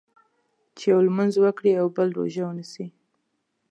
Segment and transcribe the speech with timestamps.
[0.77, 2.85] چې یو لمونځ وکړي او بل روژه ونیسي.